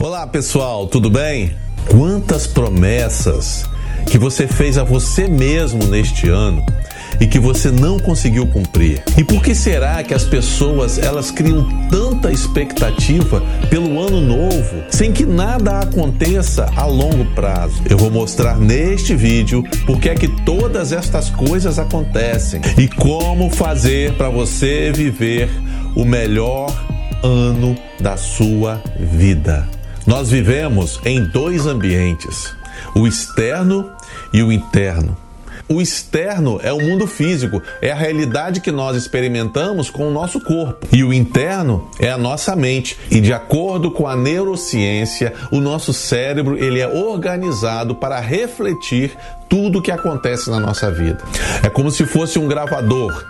[0.00, 1.54] Olá pessoal, tudo bem?
[1.88, 3.64] Quantas promessas
[4.06, 6.66] que você fez a você mesmo neste ano
[7.20, 9.02] e que você não conseguiu cumprir.
[9.16, 15.12] E por que será que as pessoas elas criam tanta expectativa pelo ano novo, sem
[15.12, 17.80] que nada aconteça a longo prazo?
[17.88, 23.48] Eu vou mostrar neste vídeo por que é que todas estas coisas acontecem e como
[23.48, 25.48] fazer para você viver
[25.94, 26.74] o melhor
[27.22, 29.66] ano da sua vida.
[30.06, 32.54] Nós vivemos em dois ambientes,
[32.94, 33.90] o externo
[34.32, 35.16] e o interno.
[35.66, 40.38] O externo é o mundo físico, é a realidade que nós experimentamos com o nosso
[40.38, 40.86] corpo.
[40.92, 42.98] E o interno é a nossa mente.
[43.10, 49.16] E de acordo com a neurociência, o nosso cérebro ele é organizado para refletir
[49.48, 51.24] tudo o que acontece na nossa vida.
[51.62, 53.24] É como se fosse um gravador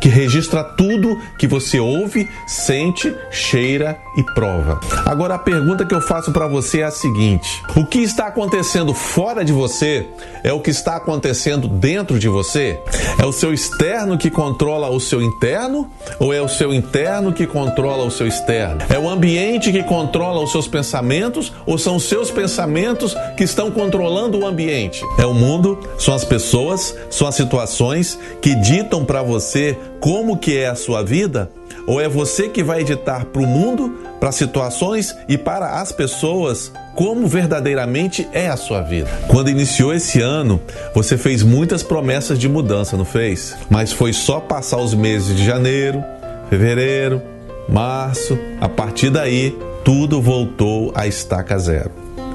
[0.00, 4.80] que registra tudo que você ouve, sente, cheira e prova.
[5.04, 8.94] Agora a pergunta que eu faço para você é a seguinte: o que está acontecendo
[8.94, 10.06] fora de você
[10.42, 12.80] é o que está acontecendo dentro de você?
[13.18, 17.46] É o seu externo que controla o seu interno ou é o seu interno que
[17.46, 18.82] controla o seu externo?
[18.88, 23.70] É o ambiente que controla os seus pensamentos ou são os seus pensamentos que estão
[23.70, 25.02] controlando o ambiente?
[25.18, 29.65] É o mundo, são as pessoas, são as situações que ditam para você
[30.00, 31.50] como que é a sua vida?
[31.86, 36.72] Ou é você que vai editar para o mundo, para situações e para as pessoas
[36.94, 39.08] como verdadeiramente é a sua vida?
[39.28, 40.60] Quando iniciou esse ano,
[40.94, 43.56] você fez muitas promessas de mudança, não fez?
[43.70, 46.02] Mas foi só passar os meses de janeiro,
[46.50, 47.22] fevereiro,
[47.68, 51.90] março, a partir daí tudo voltou a estaca zero.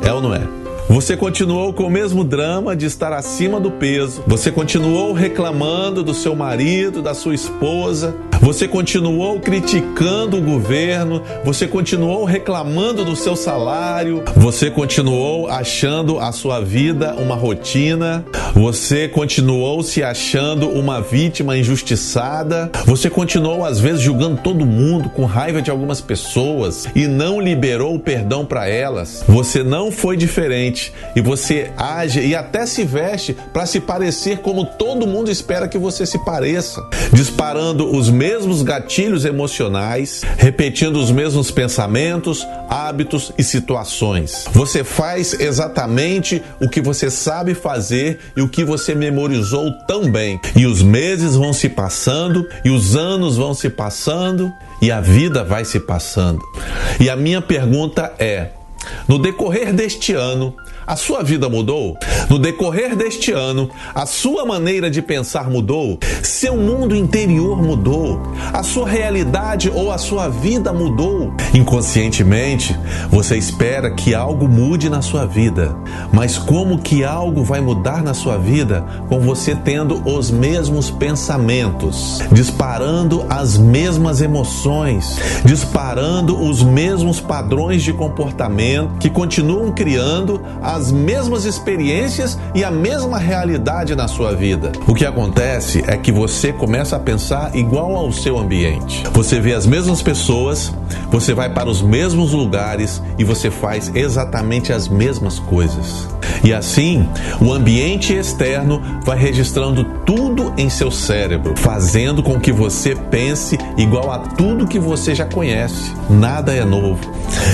[0.06, 0.61] É ou não é?
[0.92, 4.22] Você continuou com o mesmo drama de estar acima do peso.
[4.28, 8.14] Você continuou reclamando do seu marido, da sua esposa.
[8.42, 11.22] Você continuou criticando o governo.
[11.46, 14.24] Você continuou reclamando do seu salário.
[14.36, 18.26] Você continuou achando a sua vida uma rotina.
[18.56, 22.72] Você continuou se achando uma vítima injustiçada.
[22.84, 27.94] Você continuou às vezes julgando todo mundo com raiva de algumas pessoas e não liberou
[27.94, 29.24] o perdão para elas.
[29.28, 34.66] Você não foi diferente e você age e até se veste para se parecer como
[34.66, 36.84] todo mundo espera que você se pareça,
[37.14, 38.31] disparando os mesmos
[38.64, 44.46] gatilhos emocionais, repetindo os mesmos pensamentos, hábitos e situações.
[44.52, 50.40] Você faz exatamente o que você sabe fazer e o que você memorizou tão bem.
[50.56, 55.44] E os meses vão se passando e os anos vão se passando e a vida
[55.44, 56.42] vai se passando.
[57.00, 58.50] E a minha pergunta é:
[59.08, 60.56] no decorrer deste ano,
[60.92, 61.98] a sua vida mudou?
[62.30, 65.98] No decorrer deste ano, a sua maneira de pensar mudou?
[66.22, 68.22] Seu mundo interior mudou?
[68.52, 71.34] A sua realidade ou a sua vida mudou?
[71.54, 72.78] Inconscientemente,
[73.10, 75.74] você espera que algo mude na sua vida.
[76.12, 82.20] Mas como que algo vai mudar na sua vida com você tendo os mesmos pensamentos,
[82.34, 91.44] disparando as mesmas emoções, disparando os mesmos padrões de comportamento que continuam criando as mesmas
[91.44, 94.72] experiências e a mesma realidade na sua vida.
[94.88, 99.04] O que acontece é que você começa a pensar igual ao seu ambiente.
[99.12, 100.74] Você vê as mesmas pessoas,
[101.12, 106.08] você vai para os mesmos lugares e você faz exatamente as mesmas coisas.
[106.44, 107.08] E assim,
[107.40, 114.12] o ambiente externo vai registrando tudo em seu cérebro, fazendo com que você pense igual
[114.12, 115.92] a tudo que você já conhece.
[116.10, 117.00] Nada é novo.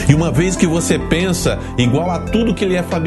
[0.07, 3.06] E uma vez que você pensa igual a tudo que lhe é familiar,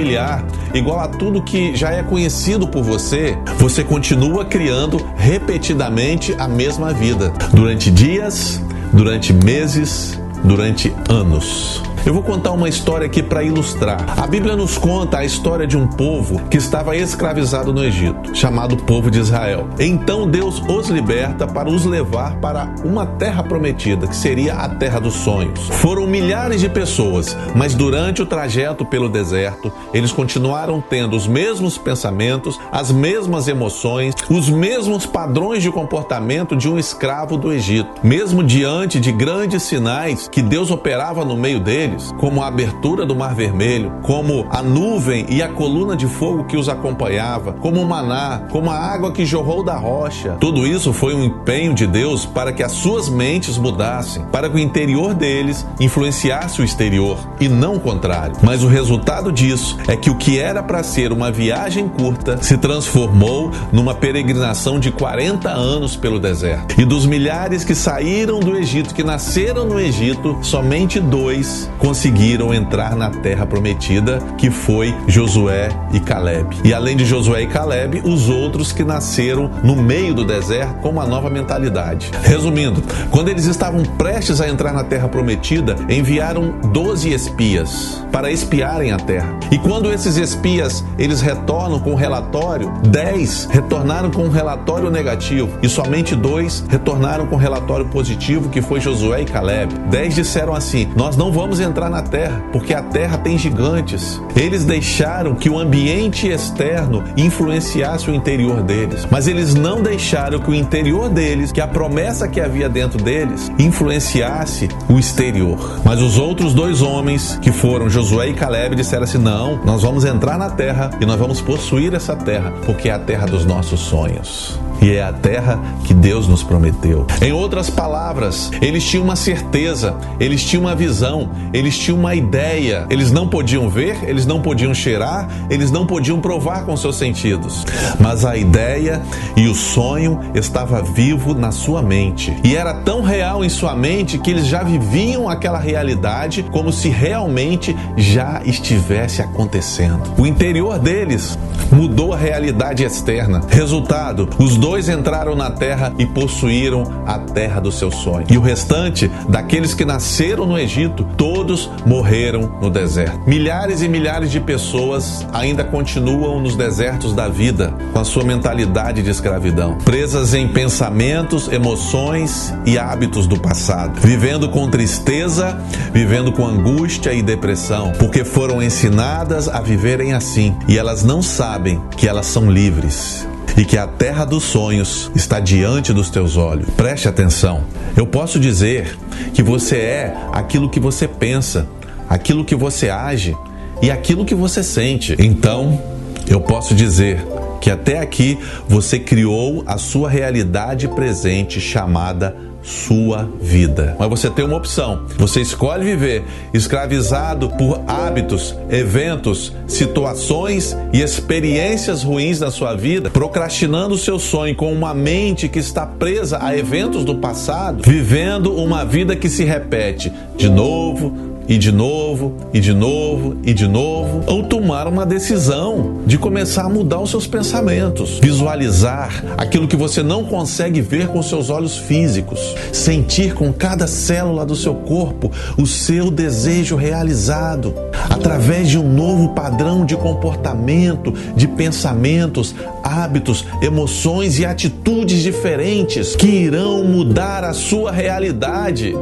[0.75, 6.93] igual a tudo que já é conhecido por você, você continua criando repetidamente a mesma
[6.93, 8.63] vida durante dias,
[8.93, 11.83] durante meses, durante anos.
[12.05, 14.19] Eu vou contar uma história aqui para ilustrar.
[14.19, 18.75] A Bíblia nos conta a história de um povo que estava escravizado no Egito, chamado
[18.75, 19.69] povo de Israel.
[19.79, 24.99] Então Deus os liberta para os levar para uma terra prometida, que seria a terra
[24.99, 25.69] dos sonhos.
[25.69, 31.77] Foram milhares de pessoas, mas durante o trajeto pelo deserto, eles continuaram tendo os mesmos
[31.77, 37.91] pensamentos, as mesmas emoções, os mesmos padrões de comportamento de um escravo do Egito.
[38.03, 43.05] Mesmo diante de grandes sinais que Deus operava no meio deles, deles, como a abertura
[43.05, 47.81] do Mar Vermelho, como a nuvem e a coluna de fogo que os acompanhava, como
[47.81, 50.37] o maná, como a água que jorrou da rocha.
[50.41, 54.57] Tudo isso foi um empenho de Deus para que as suas mentes mudassem, para que
[54.57, 58.37] o interior deles influenciasse o exterior e não o contrário.
[58.43, 62.57] Mas o resultado disso é que o que era para ser uma viagem curta se
[62.57, 66.81] transformou numa peregrinação de 40 anos pelo deserto.
[66.81, 72.95] E dos milhares que saíram do Egito, que nasceram no Egito, somente dois conseguiram entrar
[72.95, 76.59] na terra prometida, que foi Josué e Caleb.
[76.63, 80.91] E além de Josué e Caleb, os outros que nasceram no meio do deserto com
[80.91, 82.11] uma nova mentalidade.
[82.23, 88.93] Resumindo, quando eles estavam prestes a entrar na terra prometida, enviaram 12 espias para espiarem
[88.93, 89.39] a terra.
[89.51, 95.59] E quando esses espias eles retornam com um relatório, 10 retornaram com um relatório negativo
[95.63, 99.73] e somente dois retornaram com um relatório positivo, que foi Josué e Caleb.
[99.91, 104.21] 10 disseram assim: Nós não vamos entrar na terra, porque a terra tem gigantes.
[104.35, 110.51] Eles deixaram que o ambiente externo influenciasse o interior deles, mas eles não deixaram que
[110.51, 115.81] o interior deles, que a promessa que havia dentro deles, influenciasse o exterior.
[115.85, 120.05] Mas os outros dois homens, que foram Josué e Caleb, disseram assim: Não, nós vamos
[120.05, 123.81] entrar na terra e nós vamos possuir essa terra, porque é a terra dos nossos
[123.81, 127.07] sonhos e é a terra que Deus nos prometeu.
[127.21, 132.87] Em outras palavras, eles tinham uma certeza, eles tinham uma visão, eles tinham uma ideia.
[132.91, 137.65] Eles não podiam ver, eles não podiam cheirar, eles não podiam provar com seus sentidos.
[137.99, 139.03] Mas a ideia
[139.37, 142.37] e o sonho estava vivo na sua mente.
[142.43, 146.89] E era tão real em sua mente que eles já viviam aquela realidade como se
[146.89, 150.03] realmente já estivesse acontecendo.
[150.17, 151.39] O interior deles
[151.71, 153.43] mudou a realidade externa.
[153.49, 158.25] Resultado, os dois dois entraram na terra e possuíram a terra do seu sonho.
[158.31, 163.19] E o restante, daqueles que nasceram no Egito, todos morreram no deserto.
[163.27, 169.03] Milhares e milhares de pessoas ainda continuam nos desertos da vida, com a sua mentalidade
[169.03, 175.61] de escravidão, presas em pensamentos, emoções e hábitos do passado, vivendo com tristeza,
[175.93, 181.83] vivendo com angústia e depressão, porque foram ensinadas a viverem assim e elas não sabem
[181.97, 186.69] que elas são livres e que a terra dos sonhos está diante dos teus olhos.
[186.77, 187.65] Preste atenção.
[187.97, 188.97] Eu posso dizer
[189.35, 191.69] que você é aquilo que você pensa,
[192.09, 193.37] aquilo que você age
[193.83, 195.17] e aquilo que você sente.
[195.19, 195.81] Então,
[196.27, 197.25] eu posso dizer
[197.61, 198.39] que até aqui
[198.69, 203.97] você criou a sua realidade presente chamada sua vida.
[203.99, 205.03] Mas você tem uma opção.
[205.19, 206.25] Você escolhe viver
[206.55, 214.55] escravizado por hábitos, eventos, situações e experiências ruins na sua vida, procrastinando o seu sonho
[214.55, 219.45] com uma mente que está presa a eventos do passado, vivendo uma vida que se
[219.45, 225.05] repete de novo, e de novo, e de novo, e de novo, ou tomar uma
[225.05, 231.09] decisão de começar a mudar os seus pensamentos, visualizar aquilo que você não consegue ver
[231.09, 237.75] com seus olhos físicos, sentir com cada célula do seu corpo o seu desejo realizado,
[238.09, 242.55] através de um novo padrão de comportamento, de pensamentos,
[242.85, 248.95] hábitos, emoções e atitudes diferentes que irão mudar a sua realidade.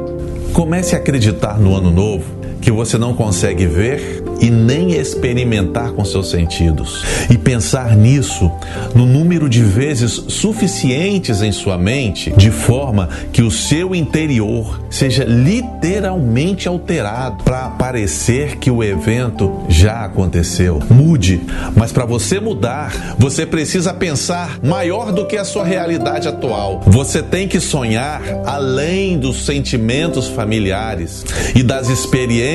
[0.54, 6.04] Comece a acreditar no ano novo que você não consegue ver e nem experimentar com
[6.04, 7.04] seus sentidos.
[7.30, 8.50] E pensar nisso
[8.94, 15.24] no número de vezes suficientes em sua mente, de forma que o seu interior seja
[15.24, 20.80] literalmente alterado para parecer que o evento já aconteceu.
[20.90, 21.40] Mude,
[21.76, 26.82] mas para você mudar, você precisa pensar maior do que a sua realidade atual.
[26.86, 31.24] Você tem que sonhar além dos sentimentos familiares
[31.54, 32.47] e das experiências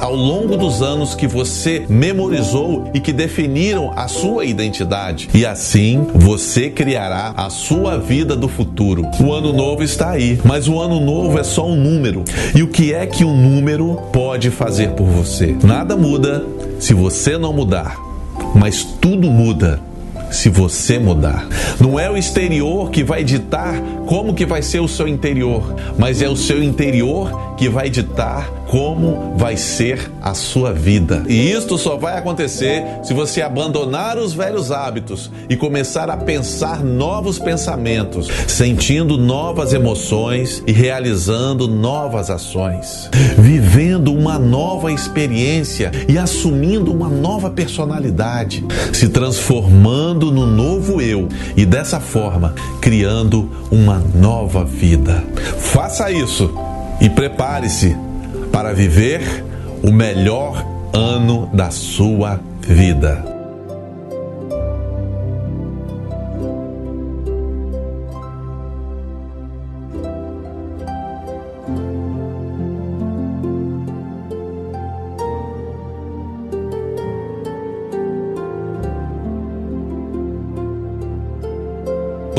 [0.00, 5.30] ao longo dos anos que que você memorizou e que definiram a sua identidade.
[5.32, 9.06] E assim você criará a sua vida do futuro.
[9.18, 12.24] O ano novo está aí, mas o ano novo é só um número.
[12.54, 15.56] E o que é que um número pode fazer por você?
[15.64, 16.44] Nada muda
[16.78, 17.96] se você não mudar,
[18.54, 19.80] mas tudo muda
[20.30, 21.46] se você mudar.
[21.80, 26.20] Não é o exterior que vai ditar como que vai ser o seu interior, mas
[26.20, 31.22] é o seu interior que vai ditar como vai ser a sua vida.
[31.28, 36.82] E isto só vai acontecer se você abandonar os velhos hábitos e começar a pensar
[36.82, 43.08] novos pensamentos, sentindo novas emoções e realizando novas ações,
[43.38, 51.64] vivendo uma nova experiência e assumindo uma nova personalidade, se transformando no novo eu e
[51.64, 55.22] dessa forma criando uma nova vida.
[55.58, 57.96] Faça isso e prepare-se
[58.52, 59.44] para viver
[59.82, 63.34] o melhor ano da sua vida.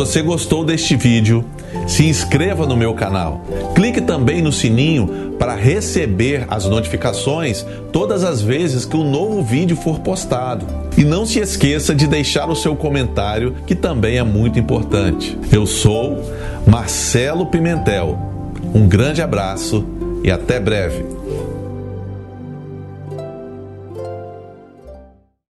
[0.05, 1.43] você gostou deste vídeo,
[1.87, 3.41] se inscreva no meu canal.
[3.75, 9.75] Clique também no sininho para receber as notificações todas as vezes que um novo vídeo
[9.75, 10.65] for postado.
[10.97, 15.37] E não se esqueça de deixar o seu comentário, que também é muito importante.
[15.51, 16.21] Eu sou
[16.65, 18.17] Marcelo Pimentel.
[18.73, 19.85] Um grande abraço
[20.23, 21.14] e até breve.